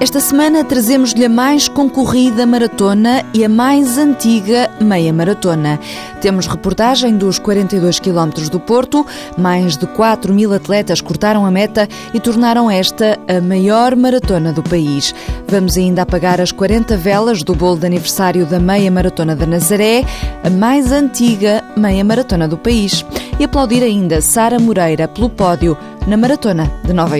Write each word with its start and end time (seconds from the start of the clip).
Esta 0.00 0.18
semana 0.18 0.64
trazemos-lhe 0.64 1.26
a 1.26 1.28
mais 1.28 1.68
concorrida 1.68 2.46
maratona 2.46 3.22
e 3.34 3.44
a 3.44 3.50
mais 3.50 3.98
antiga 3.98 4.70
meia 4.80 5.12
maratona. 5.12 5.78
Temos 6.22 6.46
reportagem 6.46 7.18
dos 7.18 7.38
42 7.38 8.00
quilómetros 8.00 8.48
do 8.48 8.58
Porto, 8.58 9.06
mais 9.36 9.76
de 9.76 9.86
4 9.86 10.32
mil 10.32 10.54
atletas 10.54 11.02
cortaram 11.02 11.44
a 11.44 11.50
meta 11.50 11.86
e 12.14 12.18
tornaram 12.18 12.70
esta 12.70 13.18
a 13.28 13.42
maior 13.42 13.94
maratona 13.94 14.54
do 14.54 14.62
país. 14.62 15.14
Vamos 15.46 15.76
ainda 15.76 16.00
apagar 16.00 16.40
as 16.40 16.50
40 16.50 16.96
velas 16.96 17.42
do 17.42 17.54
bolo 17.54 17.76
de 17.76 17.86
aniversário 17.86 18.46
da 18.46 18.58
meia 18.58 18.90
maratona 18.90 19.36
da 19.36 19.44
Nazaré, 19.44 20.02
a 20.42 20.48
mais 20.48 20.92
antiga 20.92 21.62
meia 21.76 22.02
maratona 22.02 22.48
do 22.48 22.56
país. 22.56 23.04
E 23.38 23.44
aplaudir 23.44 23.82
ainda 23.82 24.22
Sara 24.22 24.58
Moreira 24.58 25.06
pelo 25.06 25.28
pódio 25.28 25.76
na 26.06 26.16
maratona 26.16 26.72
de 26.86 26.94
Nova 26.94 27.18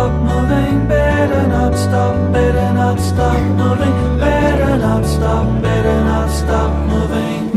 York. 0.00 0.30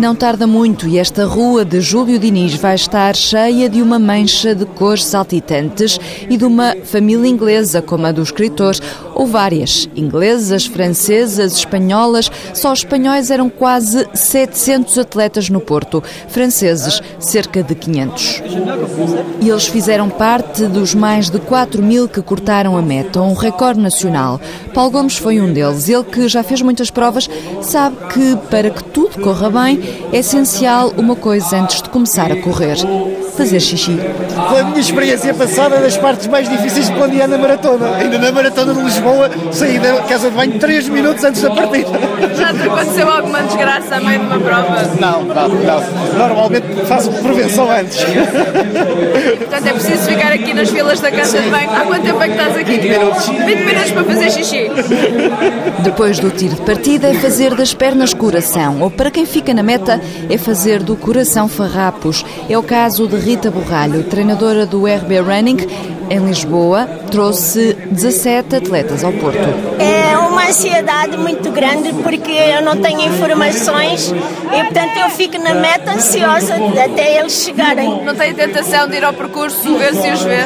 Não 0.04 0.14
tarda 0.14 0.46
muito 0.46 0.86
e 0.86 0.98
esta 0.98 1.24
rua 1.24 1.64
de 1.64 1.80
Júlio 1.80 2.20
Diniz 2.20 2.56
vai 2.56 2.76
estar 2.76 3.16
cheia 3.16 3.70
de 3.70 3.82
uma 3.82 3.98
mancha 3.98 4.54
de 4.54 4.66
cores 4.66 5.06
saltitantes 5.06 5.98
e 6.30 6.36
de 6.36 6.44
uma 6.44 6.76
família 6.84 7.26
inglesa, 7.26 7.82
como 7.82 8.06
a 8.06 8.12
do 8.12 8.22
escritor, 8.22 8.76
ou 9.16 9.26
várias, 9.26 9.90
inglesas, 9.96 10.66
francesas, 10.66 11.58
espanholas. 11.58 12.32
Só 12.54 12.74
espanhóis 12.74 13.32
eram 13.32 13.50
quase 13.50 14.08
700 14.14 14.98
atletas 14.98 15.50
no 15.50 15.60
Porto, 15.60 16.04
franceses, 16.28 17.02
cerca 17.20 17.64
de 17.64 17.76
500. 17.76 18.44
E 19.42 19.50
eles 19.50 19.68
fizeram 19.68 20.10
parte 20.10 20.66
dos 20.66 20.94
mais 20.94 21.30
de 21.30 21.40
4 21.40 21.82
mil 21.82 22.08
que 22.08 22.22
cortaram 22.22 22.78
a 22.78 22.82
meta, 22.82 23.22
um 23.22 23.34
recorde 23.34 23.80
nacional. 23.80 24.40
Paulo 24.74 24.92
Gomes 24.92 25.18
foi 25.18 25.40
um 25.42 25.52
deles. 25.52 25.90
Ele 25.90 26.04
que 26.04 26.28
já 26.28 26.44
fez 26.44 26.62
muitas 26.62 26.90
provas, 26.90 27.30
sabe 27.62 27.98
que 28.14 28.36
para 28.50 28.70
que 28.70 28.84
tudo 28.84 29.22
corra 29.22 29.50
bem, 29.50 29.80
é 30.12 30.18
essencial 30.18 30.94
uma 30.98 31.16
coisa 31.16 31.60
antes 31.60 31.82
de 31.82 31.90
começar 31.90 32.32
a 32.32 32.42
correr: 32.42 32.78
fazer 33.36 33.60
xixi. 33.60 34.00
Pela 34.50 34.64
minha 34.64 34.80
experiência 34.80 35.34
passada, 35.34 35.78
das 35.78 35.98
partes 35.98 36.28
mais 36.28 36.48
difíceis 36.48 36.88
de 36.88 36.94
planear 36.94 37.28
na 37.28 37.38
maratona. 37.38 37.96
Ainda 37.98 38.18
na 38.18 38.32
maratona 38.32 38.74
de 38.74 38.82
Lisboa, 38.82 39.30
saí 39.52 39.80
da 39.80 40.02
casa 40.04 40.30
de 40.30 40.36
banho 40.36 40.60
3 40.60 40.90
minutos 40.90 41.24
antes 41.24 41.42
da 41.42 41.50
partida. 41.50 41.90
Já 42.36 42.54
te 42.54 42.62
aconteceu 42.64 43.10
alguma 43.10 43.42
desgraça 43.44 43.96
a 43.96 44.00
meio 44.00 44.20
de 44.20 44.26
uma 44.26 44.40
prova? 44.40 44.82
Não, 45.00 45.24
não, 45.24 45.50
não. 45.50 46.18
Normalmente 46.18 46.86
faço 46.86 47.12
prevenção 47.12 47.70
antes. 47.72 48.04
Portanto, 48.04 49.68
é 49.68 49.74
preciso 49.74 50.10
ficar 50.10 50.32
aqui 50.32 50.54
nas 50.54 50.70
filas 50.70 51.00
da 51.00 51.12
casa 51.12 51.42
de 51.42 51.50
banho. 51.50 51.70
Há 51.72 51.82
quanto 51.82 52.04
tempo 52.04 52.22
é 52.22 52.28
que 52.28 52.34
estás 52.34 52.58
aqui? 52.58 52.72
20 52.78 52.90
minutos. 52.90 53.28
20 53.28 53.66
minutos 53.66 53.92
para 53.92 54.04
fazer 54.04 54.32
xixi. 54.32 54.72
Depois 55.80 56.20
do 56.20 56.30
tiro 56.30 56.56
de 56.56 56.62
partida 56.62 57.08
é 57.08 57.14
fazer 57.14 57.56
das 57.56 57.74
pernas 57.74 58.14
coração, 58.14 58.82
ou 58.82 58.90
para 58.90 59.12
quem 59.12 59.26
fica 59.26 59.54
na 59.54 59.64
meta, 59.64 60.00
é 60.30 60.38
fazer 60.38 60.82
do 60.82 60.96
coração 60.96 61.48
farrapos. 61.48 62.26
É 62.50 62.58
o 62.58 62.64
caso 62.64 63.08
de 63.08 63.18
Rita 63.24 63.50
Borralho, 63.50 64.04
treinadora 64.04 64.66
do 64.66 64.86
RB 64.86 65.20
Running 65.20 65.58
em 66.10 66.20
Lisboa, 66.26 66.86
trouxe 67.10 67.74
17 67.90 68.58
atletas 68.58 69.02
ao 69.02 69.14
Porto. 69.14 69.40
É 69.80 70.18
uma 70.18 70.50
ansiedade 70.50 71.16
muito 71.16 71.50
grande 71.50 71.94
porque 72.04 72.34
eu 72.34 72.62
não 72.62 72.76
tenho 72.82 73.00
informações 73.08 74.12
e, 74.12 74.64
portanto, 74.66 74.98
eu 74.98 75.10
fico 75.12 75.38
na 75.42 75.54
meta 75.54 75.94
ansiosa 75.94 76.56
até 76.84 77.18
eles 77.20 77.32
chegarem. 77.32 78.04
Não 78.04 78.14
tem 78.14 78.34
tentação 78.34 78.90
de 78.90 78.98
ir 78.98 79.06
ao 79.06 79.14
percurso, 79.14 79.74
ver 79.78 79.96
se 79.96 80.12
os 80.12 80.22
vê? 80.22 80.46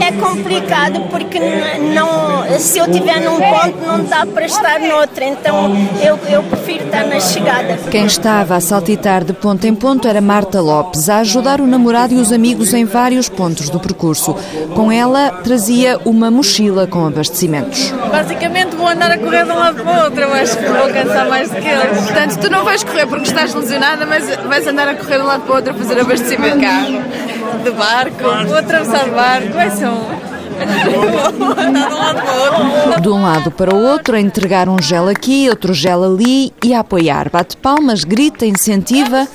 É 0.00 0.12
complicado 0.12 1.00
porque 1.10 1.38
não, 1.38 2.58
se 2.58 2.78
eu 2.78 2.86
estiver 2.86 3.20
num 3.20 3.36
ponto 3.36 3.86
não 3.86 4.04
dá 4.04 4.26
para 4.26 4.46
estar 4.46 4.80
noutro, 4.80 5.22
então 5.22 5.76
eu, 6.02 6.18
eu 6.28 6.42
prefiro 6.42 6.84
estar 6.84 7.06
na 7.06 7.20
chegada. 7.20 7.78
Quem 7.90 8.06
estava 8.06 8.56
a 8.56 8.60
saltitar 8.60 9.24
de 9.24 9.32
ponto 9.32 9.66
em 9.66 9.74
ponto 9.74 10.08
era 10.08 10.20
Marta 10.20 10.60
Lopes, 10.60 11.08
a 11.08 11.18
ajudar 11.18 11.60
o 11.60 11.66
namorado 11.66 12.14
e 12.14 12.16
os 12.16 12.32
amigos 12.32 12.74
em 12.74 12.84
vários 12.84 13.28
pontos 13.28 13.68
do 13.68 13.78
percurso. 13.78 14.34
Com 14.74 14.90
ela 14.90 15.30
trazia 15.44 16.00
uma 16.04 16.30
mochila 16.30 16.86
com 16.86 17.06
abastecimentos. 17.06 17.92
Basicamente 18.10 18.74
vou 18.76 18.88
andar 18.88 19.10
a 19.10 19.18
correr 19.18 19.44
de 19.44 19.52
um 19.52 19.58
lado 19.58 19.82
para 19.82 20.00
o 20.00 20.04
outro, 20.04 20.20
eu 20.20 20.32
acho 20.34 20.56
que 20.56 20.64
vou 20.64 20.88
cansar 20.92 21.28
mais 21.28 21.50
do 21.50 21.56
que 21.56 21.68
eles. 21.68 21.98
Portanto, 22.04 22.38
tu 22.38 22.50
não 22.50 22.64
vais 22.64 22.82
correr 22.82 23.06
porque 23.06 23.28
estás 23.28 23.54
lesionada, 23.54 24.04
mas 24.06 24.28
vais 24.46 24.66
andar 24.66 24.88
a 24.88 24.94
correr 24.94 25.16
de 25.16 25.22
um 25.22 25.26
lado 25.26 25.42
para 25.42 25.52
o 25.52 25.56
outro 25.56 25.70
a 25.72 25.74
fazer 25.74 26.00
abastecimento 26.00 26.58
de 26.58 26.64
carro, 26.64 27.02
de 27.62 27.70
barco, 27.70 28.24
vou 28.46 28.56
atravessar 28.56 29.08
o 29.08 29.12
barco, 29.12 29.76
ser 29.76 29.88
um... 29.88 30.28
De 33.00 33.08
um 33.08 33.22
lado 33.22 33.50
para 33.50 33.74
o 33.74 33.78
outro, 33.78 34.16
a 34.16 34.20
entregar 34.20 34.68
um 34.68 34.80
gel 34.82 35.08
aqui, 35.08 35.48
outro 35.48 35.72
gel 35.72 36.02
ali 36.02 36.52
e 36.64 36.74
a 36.74 36.80
apoiar. 36.80 37.30
Bate 37.30 37.56
palmas, 37.56 38.02
grita, 38.02 38.44
incentiva. 38.44 39.28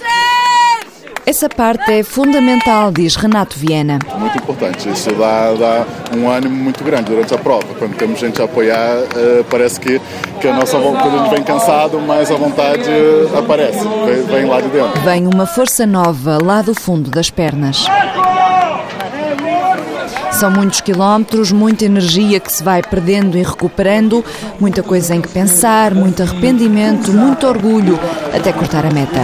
Essa 1.26 1.48
parte 1.48 1.90
é 1.90 2.04
fundamental, 2.04 2.92
diz 2.92 3.16
Renato 3.16 3.58
Viena. 3.58 3.98
Muito 4.18 4.38
importante. 4.38 4.90
Isso 4.90 5.10
dá, 5.14 5.54
dá 5.54 5.86
um 6.18 6.30
ânimo 6.30 6.54
muito 6.54 6.84
grande 6.84 7.06
durante 7.06 7.34
a 7.34 7.38
prova. 7.38 7.66
Quando 7.80 7.96
temos 7.96 8.20
gente 8.20 8.42
a 8.42 8.46
apoiar, 8.46 8.98
uh, 8.98 9.44
parece 9.50 9.80
que, 9.80 10.02
que 10.42 10.48
a 10.50 10.54
nossa 10.54 10.78
quando 10.78 11.16
a 11.16 11.24
gente 11.24 11.36
vem 11.36 11.44
cansado, 11.44 11.98
mais 12.00 12.30
a 12.30 12.36
vontade 12.36 12.90
uh, 12.90 13.38
aparece. 13.40 13.80
Vem, 14.06 14.24
vem 14.24 14.46
lá 14.46 14.60
de 14.60 14.68
dentro. 14.68 15.02
Vem 15.02 15.26
uma 15.26 15.46
força 15.46 15.86
nova 15.86 16.38
lá 16.44 16.62
do 16.62 16.76
fundo 16.76 17.10
das 17.10 17.30
pernas. 17.30 17.86
São 20.34 20.52
muitos 20.52 20.82
quilómetros, 20.82 21.54
muita 21.54 21.86
energia 21.86 22.38
que 22.38 22.52
se 22.52 22.62
vai 22.62 22.82
perdendo 22.82 23.38
e 23.38 23.44
recuperando, 23.44 24.26
muita 24.60 24.84
coisa 24.84 25.16
em 25.16 25.22
que 25.22 25.30
pensar, 25.30 25.94
muito 25.94 26.22
arrependimento, 26.22 27.14
muito 27.14 27.48
orgulho, 27.48 27.98
até 28.36 28.52
cortar 28.52 28.86
a 28.86 28.92
meta. 28.92 29.22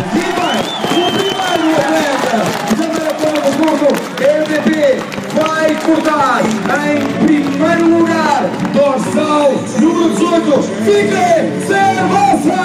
Vai 5.34 5.75
cortar 5.75 6.41
em 6.90 7.00
primeiro 7.25 7.97
lugar, 7.97 8.44
dorsal 8.73 9.53
número 9.79 10.09
18, 10.09 10.62
Fique 10.84 11.66
Cerveza! 11.66 12.59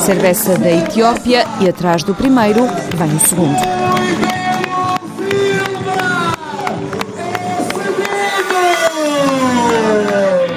Cerveza 0.00 0.58
da 0.58 0.70
Etiópia 0.70 1.44
e 1.60 1.68
atrás 1.68 2.02
do 2.02 2.14
primeiro 2.14 2.66
vem 2.96 3.14
o 3.14 3.20
segundo. 3.20 3.56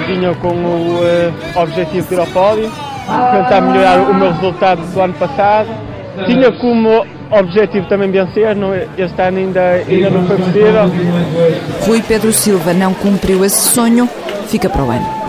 Vinha 0.06 0.34
com 0.36 0.48
o 0.48 1.00
uh, 1.02 1.60
objetivo 1.62 2.08
de 2.08 2.14
ir 2.14 2.20
ao 2.20 2.26
pódio, 2.26 2.72
tentar 3.32 3.60
melhorar 3.60 3.98
o 4.10 4.14
meu 4.14 4.32
resultado 4.32 4.82
do 4.82 5.00
ano 5.00 5.14
passado. 5.14 5.68
Tinha 6.26 6.50
como 6.52 7.04
objetivo 7.38 7.86
também 7.88 8.10
vencer, 8.10 8.54
não, 8.54 8.74
este 8.74 9.20
ano 9.22 9.38
ainda, 9.38 9.60
ainda 9.60 10.10
não 10.10 10.26
foi 10.26 10.36
possível. 10.36 10.90
Rui 11.86 12.02
Pedro 12.06 12.32
Silva 12.32 12.72
não 12.72 12.94
cumpriu 12.94 13.44
esse 13.44 13.68
sonho, 13.68 14.08
fica 14.48 14.68
para 14.68 14.84
o 14.84 14.90
ano. 14.90 15.23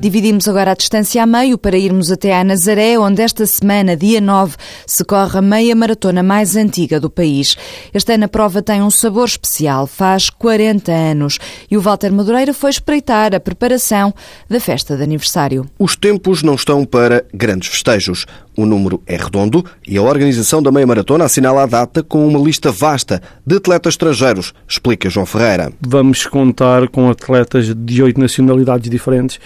Dividimos 0.00 0.46
agora 0.46 0.70
a 0.70 0.74
distância 0.74 1.20
a 1.20 1.26
meio 1.26 1.58
para 1.58 1.76
irmos 1.76 2.12
até 2.12 2.32
a 2.38 2.44
Nazaré, 2.44 2.96
onde 2.96 3.20
esta 3.20 3.44
semana, 3.44 3.96
dia 3.96 4.20
9, 4.20 4.54
se 4.86 5.04
corre 5.04 5.38
a 5.38 5.42
meia 5.42 5.74
maratona 5.74 6.22
mais 6.22 6.54
antiga 6.54 7.00
do 7.00 7.10
país. 7.10 7.56
Este 7.92 8.12
ano 8.12 8.26
a 8.26 8.28
prova 8.28 8.62
tem 8.62 8.80
um 8.80 8.92
sabor 8.92 9.26
especial, 9.26 9.88
faz 9.88 10.30
40 10.30 10.92
anos, 10.92 11.38
e 11.68 11.76
o 11.76 11.80
Walter 11.80 12.12
Madureira 12.12 12.54
foi 12.54 12.70
espreitar 12.70 13.34
a 13.34 13.40
preparação 13.40 14.14
da 14.48 14.60
festa 14.60 14.96
de 14.96 15.02
aniversário. 15.02 15.66
Os 15.80 15.96
tempos 15.96 16.44
não 16.44 16.54
estão 16.54 16.84
para 16.84 17.24
grandes 17.34 17.68
festejos. 17.68 18.24
O 18.56 18.64
número 18.64 19.02
é 19.04 19.16
redondo 19.16 19.64
e 19.86 19.98
a 19.98 20.02
organização 20.02 20.62
da 20.62 20.70
meia 20.70 20.86
maratona 20.86 21.24
assinala 21.24 21.64
a 21.64 21.66
data 21.66 22.04
com 22.04 22.26
uma 22.26 22.38
lista 22.38 22.70
vasta 22.70 23.20
de 23.44 23.56
atletas 23.56 23.94
estrangeiros, 23.94 24.54
explica 24.68 25.10
João 25.10 25.26
Ferreira. 25.26 25.72
Vamos 25.80 26.24
contar 26.24 26.88
com 26.88 27.10
atletas 27.10 27.74
de 27.74 28.02
oito 28.02 28.20
nacionalidades 28.20 28.88
diferentes 28.88 29.40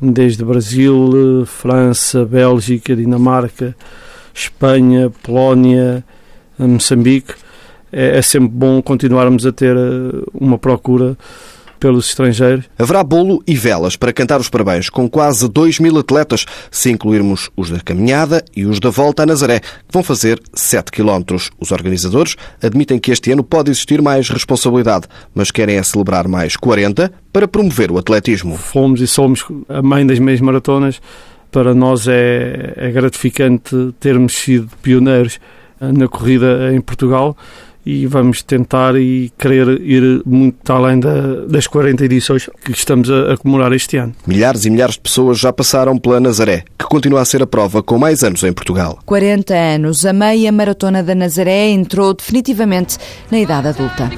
desde 0.00 0.44
Brasil, 0.44 1.44
França, 1.46 2.24
Bélgica, 2.24 2.94
Dinamarca, 2.94 3.74
Espanha, 4.34 5.10
Polónia, 5.22 6.04
Moçambique. 6.58 7.34
É, 7.92 8.18
é 8.18 8.22
sempre 8.22 8.50
bom 8.50 8.82
continuarmos 8.82 9.46
a 9.46 9.52
ter 9.52 9.76
eh, 9.76 10.22
uma 10.34 10.58
procura 10.58 11.16
pelos 11.86 12.08
estrangeiros. 12.08 12.64
Haverá 12.76 13.04
bolo 13.04 13.40
e 13.46 13.54
velas 13.54 13.94
para 13.94 14.12
cantar 14.12 14.40
os 14.40 14.48
parabéns, 14.48 14.90
com 14.90 15.08
quase 15.08 15.48
2 15.48 15.78
mil 15.78 15.96
atletas, 15.96 16.44
se 16.68 16.90
incluirmos 16.90 17.48
os 17.56 17.70
da 17.70 17.78
caminhada 17.78 18.44
e 18.56 18.66
os 18.66 18.80
da 18.80 18.90
volta 18.90 19.22
a 19.22 19.26
Nazaré, 19.26 19.60
que 19.60 19.92
vão 19.92 20.02
fazer 20.02 20.42
7 20.52 20.90
quilómetros. 20.90 21.48
Os 21.60 21.70
organizadores 21.70 22.34
admitem 22.60 22.98
que 22.98 23.12
este 23.12 23.30
ano 23.30 23.44
pode 23.44 23.70
existir 23.70 24.02
mais 24.02 24.28
responsabilidade, 24.28 25.06
mas 25.32 25.52
querem 25.52 25.76
é 25.76 25.82
celebrar 25.84 26.26
mais 26.26 26.56
40 26.56 27.12
para 27.32 27.46
promover 27.46 27.92
o 27.92 27.98
atletismo. 27.98 28.56
Fomos 28.56 29.00
e 29.00 29.06
somos 29.06 29.44
a 29.68 29.80
mãe 29.80 30.04
das 30.04 30.18
meias 30.18 30.40
maratonas 30.40 31.00
para 31.52 31.72
nós 31.72 32.08
é, 32.08 32.72
é 32.76 32.90
gratificante 32.90 33.94
termos 34.00 34.34
sido 34.34 34.68
pioneiros 34.82 35.38
na 35.80 36.08
corrida 36.08 36.74
em 36.74 36.80
Portugal 36.80 37.36
e 37.86 38.04
vamos 38.06 38.42
tentar 38.42 38.96
e 38.96 39.32
querer 39.38 39.80
ir 39.80 40.22
muito 40.26 40.72
além 40.72 40.98
da, 40.98 41.46
das 41.46 41.68
40 41.68 42.04
edições 42.04 42.50
que 42.64 42.72
estamos 42.72 43.08
a, 43.08 43.34
a 43.34 43.36
comemorar 43.36 43.72
este 43.72 43.96
ano. 43.96 44.12
Milhares 44.26 44.64
e 44.64 44.70
milhares 44.70 44.96
de 44.96 45.00
pessoas 45.00 45.38
já 45.38 45.52
passaram 45.52 45.96
pela 45.96 46.18
Nazaré, 46.18 46.64
que 46.76 46.84
continua 46.86 47.20
a 47.20 47.24
ser 47.24 47.42
a 47.42 47.46
prova 47.46 47.82
com 47.82 47.96
mais 47.96 48.24
anos 48.24 48.42
em 48.42 48.52
Portugal. 48.52 48.98
40 49.06 49.54
anos, 49.54 50.04
a 50.04 50.12
meia 50.12 50.50
maratona 50.50 51.02
da 51.02 51.14
Nazaré 51.14 51.68
entrou 51.68 52.12
definitivamente 52.12 52.98
na 53.30 53.38
idade 53.38 53.68
adulta. 53.68 54.10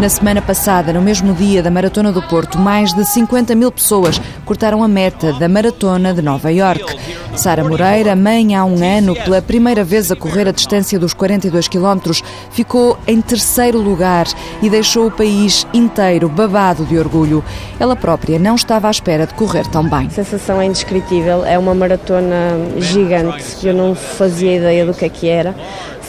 Na 0.00 0.08
semana 0.08 0.40
passada, 0.40 0.92
no 0.92 1.02
mesmo 1.02 1.34
dia 1.34 1.60
da 1.60 1.72
Maratona 1.72 2.12
do 2.12 2.22
Porto, 2.22 2.56
mais 2.56 2.94
de 2.94 3.04
50 3.04 3.52
mil 3.56 3.72
pessoas 3.72 4.20
cortaram 4.44 4.84
a 4.84 4.86
meta 4.86 5.32
da 5.32 5.48
Maratona 5.48 6.14
de 6.14 6.22
Nova 6.22 6.52
York. 6.52 6.96
Sara 7.34 7.64
Moreira, 7.64 8.14
mãe 8.14 8.54
há 8.54 8.64
um 8.64 8.76
ano, 8.76 9.16
pela 9.16 9.42
primeira 9.42 9.82
vez 9.82 10.12
a 10.12 10.16
correr 10.16 10.46
a 10.46 10.52
distância 10.52 11.00
dos 11.00 11.12
42 11.12 11.66
quilómetros, 11.66 12.22
ficou 12.52 12.96
em 13.08 13.20
terceiro 13.20 13.80
lugar 13.80 14.26
e 14.62 14.70
deixou 14.70 15.08
o 15.08 15.10
país 15.10 15.66
inteiro 15.74 16.28
babado 16.28 16.84
de 16.84 16.96
orgulho. 16.96 17.42
Ela 17.80 17.96
própria 17.96 18.38
não 18.38 18.54
estava 18.54 18.86
à 18.86 18.92
espera 18.92 19.26
de 19.26 19.34
correr 19.34 19.66
tão 19.66 19.82
bem. 19.82 20.06
A 20.06 20.10
sensação 20.10 20.60
é 20.60 20.66
indescritível, 20.66 21.44
é 21.44 21.58
uma 21.58 21.74
maratona 21.74 22.56
gigante, 22.78 23.66
eu 23.66 23.74
não 23.74 23.96
fazia 23.96 24.58
ideia 24.58 24.86
do 24.86 24.94
que 24.94 25.04
é 25.04 25.08
que 25.08 25.28
era 25.28 25.56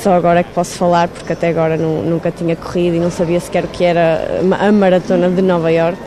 só 0.02 0.14
agora 0.14 0.40
é 0.40 0.44
que 0.44 0.52
posso 0.52 0.78
falar, 0.78 1.08
porque 1.08 1.34
até 1.34 1.50
agora 1.50 1.78
não, 1.78 2.02
nunca 2.02 2.32
tinha 2.32 2.56
corrido 2.56 2.96
e 2.96 3.00
não 3.00 3.12
sabia 3.12 3.40
sequer 3.40 3.66
o 3.66 3.68
que 3.68 3.84
era 3.84 4.42
a 4.60 4.72
maratona 4.72 5.30
de 5.30 5.42
Nova 5.42 5.72
York. 5.72 5.98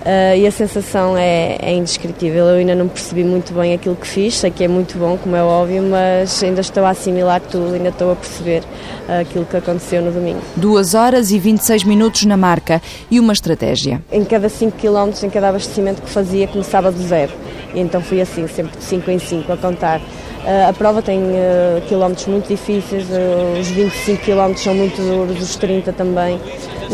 Uh, 0.00 0.34
e 0.34 0.46
a 0.46 0.50
sensação 0.50 1.14
é, 1.14 1.58
é, 1.60 1.74
indescritível. 1.74 2.46
Eu 2.46 2.56
ainda 2.56 2.74
não 2.74 2.88
percebi 2.88 3.22
muito 3.22 3.52
bem 3.52 3.74
aquilo 3.74 3.94
que 3.94 4.06
fiz, 4.06 4.34
sei 4.34 4.50
que 4.50 4.64
é 4.64 4.68
muito 4.68 4.96
bom, 4.96 5.18
como 5.18 5.36
é 5.36 5.42
óbvio, 5.42 5.82
mas 5.82 6.42
ainda 6.42 6.62
estou 6.62 6.86
a 6.86 6.90
assimilar 6.90 7.38
tudo, 7.42 7.74
ainda 7.74 7.90
estou 7.90 8.10
a 8.10 8.16
perceber 8.16 8.62
uh, 9.06 9.20
aquilo 9.20 9.44
que 9.44 9.58
aconteceu 9.58 10.00
no 10.00 10.10
domingo. 10.10 10.40
2 10.56 10.94
horas 10.94 11.30
e 11.30 11.38
26 11.38 11.84
minutos 11.84 12.24
na 12.24 12.36
marca 12.36 12.80
e 13.10 13.20
uma 13.20 13.34
estratégia. 13.34 14.00
Em 14.10 14.24
cada 14.24 14.48
5 14.48 14.78
km, 14.78 15.12
em 15.22 15.28
cada 15.28 15.50
abastecimento 15.50 16.00
que 16.00 16.08
fazia, 16.08 16.48
começava 16.48 16.90
do 16.90 17.02
zero. 17.02 17.32
E 17.74 17.80
então 17.80 18.00
fui 18.00 18.22
assim, 18.22 18.48
sempre 18.48 18.78
de 18.78 18.84
5 18.84 19.10
em 19.10 19.18
5 19.18 19.52
a 19.52 19.56
contar. 19.58 20.00
Uh, 20.42 20.70
a 20.70 20.72
prova 20.72 21.02
tem 21.02 21.20
uh, 21.20 21.82
quilómetros 21.86 22.26
muito 22.26 22.48
difíceis, 22.48 23.04
uh, 23.10 23.60
os 23.60 23.68
25 23.68 24.22
quilómetros 24.22 24.64
são 24.64 24.74
muito 24.74 24.96
duros, 24.96 25.42
os 25.42 25.54
30 25.56 25.92
também, 25.92 26.40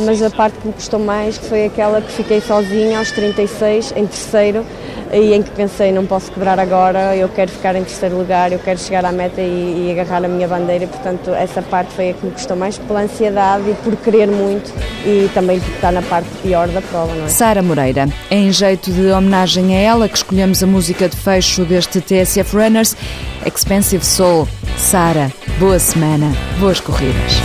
mas 0.04 0.20
a 0.20 0.28
parte 0.30 0.58
que 0.58 0.66
me 0.66 0.72
custou 0.72 0.98
mais 0.98 1.38
foi 1.38 1.66
aquela 1.66 2.00
que 2.00 2.10
fiquei 2.10 2.40
sozinha 2.40 2.98
aos 2.98 3.12
36, 3.12 3.92
em 3.96 4.04
terceiro, 4.04 4.66
e 5.12 5.32
em 5.32 5.42
que 5.42 5.50
pensei, 5.50 5.92
não 5.92 6.06
posso 6.06 6.30
quebrar 6.32 6.58
agora, 6.58 7.16
eu 7.16 7.28
quero 7.28 7.50
ficar 7.50 7.74
em 7.74 7.84
terceiro 7.84 8.16
lugar, 8.16 8.52
eu 8.52 8.58
quero 8.58 8.78
chegar 8.78 9.04
à 9.04 9.12
meta 9.12 9.40
e, 9.40 9.86
e 9.86 9.90
agarrar 9.92 10.24
a 10.24 10.28
minha 10.28 10.48
bandeira, 10.48 10.84
e, 10.84 10.86
portanto 10.86 11.30
essa 11.30 11.62
parte 11.62 11.92
foi 11.92 12.10
a 12.10 12.14
que 12.14 12.26
me 12.26 12.32
custou 12.32 12.56
mais 12.56 12.78
pela 12.78 13.00
ansiedade 13.02 13.70
e 13.70 13.74
por 13.74 13.96
querer 13.96 14.28
muito 14.28 14.72
e 15.04 15.30
também 15.34 15.60
por 15.60 15.72
estar 15.74 15.92
na 15.92 16.02
parte 16.02 16.28
pior 16.42 16.68
da 16.68 16.80
prova. 16.82 17.14
Não 17.14 17.26
é? 17.26 17.28
Sara 17.28 17.62
Moreira, 17.62 18.08
em 18.30 18.50
jeito 18.50 18.90
de 18.90 19.10
homenagem 19.10 19.76
a 19.76 19.80
ela 19.80 20.08
que 20.08 20.16
escolhemos 20.16 20.62
a 20.62 20.66
música 20.66 21.08
de 21.08 21.16
fecho 21.16 21.64
deste 21.64 22.00
TSF 22.00 22.56
Runners, 22.56 22.96
Expensive 23.44 24.04
Soul. 24.04 24.48
Sara, 24.76 25.32
boa 25.58 25.78
semana, 25.78 26.32
boas 26.58 26.80
corridas. 26.80 27.40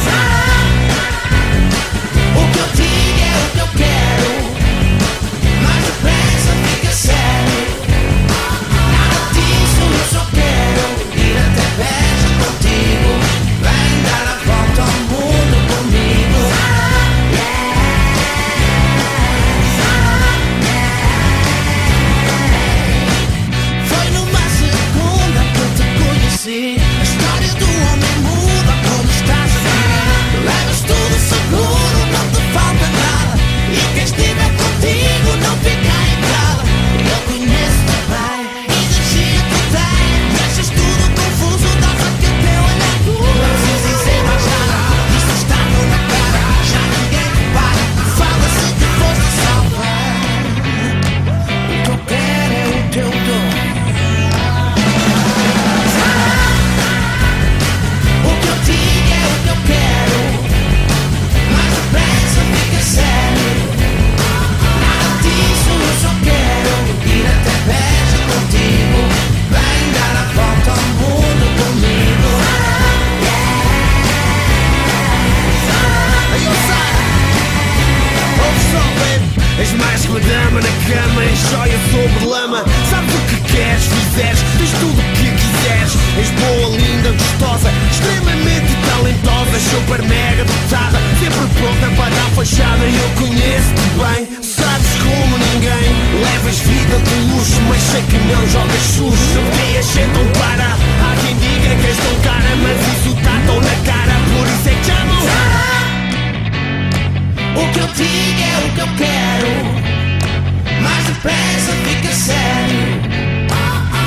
És 79.61 79.71
mais 79.73 80.01
que 80.01 80.07
uma 80.07 80.19
dama 80.19 80.59
na 80.59 80.73
cama, 80.89 81.23
em 81.23 81.35
joia 81.51 81.79
sobre 81.91 82.25
lama. 82.25 82.65
Sabes 82.89 83.13
o 83.13 83.19
que 83.29 83.53
queres, 83.53 83.85
fizeres, 83.85 84.39
tens 84.57 84.71
tudo 84.81 84.97
o 84.97 85.05
que 85.13 85.29
quiseres. 85.37 85.93
És 86.17 86.29
boa, 86.31 86.77
linda, 86.77 87.11
gostosa, 87.11 87.69
extremamente 87.91 88.73
talentosa. 88.89 89.59
Super 89.69 90.01
mega 90.01 90.43
dotada, 90.45 90.97
sempre 91.19 91.45
pronta 91.61 91.95
para 91.95 92.09
dar 92.09 92.29
fachada. 92.33 92.83
Eu 92.89 93.09
conheço-te 93.21 93.87
bem, 94.01 94.41
sabes 94.41 94.93
como 94.97 95.37
ninguém. 95.37 95.93
Levas 96.25 96.57
vida 96.57 96.97
de 96.97 97.15
luxo, 97.29 97.61
mas 97.69 97.81
sei 97.83 98.01
que 98.09 98.17
não 98.17 98.41
jogas 98.49 98.81
sujo. 98.97 99.25
Seu 99.29 99.45
dia 99.61 99.77
é 99.77 100.07
tão 100.09 100.25
para, 100.41 100.73
há 100.73 101.15
quem 101.21 101.37
diga 101.37 101.75
que 101.75 101.85
és 101.85 101.97
tão 101.97 102.15
cara 102.25 102.49
Mas 102.63 102.81
isso 102.97 103.15
tá 103.21 103.37
tão 103.45 103.61
na 103.61 103.75
cara, 103.85 104.15
por 104.33 104.47
isso 104.47 104.69
é 104.69 104.73
que 104.73 104.87
já 104.87 105.00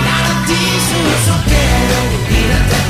Nada 0.05 0.35
disso 0.47 0.95
eu 0.95 1.19
só 1.27 1.37
quero. 1.49 1.99
Ir 2.31 2.51
até 2.53 2.84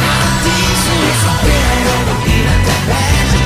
Não 0.00 0.42
diz 0.42 0.82
o 0.86 1.08
sopero, 1.22 1.94
vira 2.24 2.50
até 2.50 2.74
pede 2.86 3.45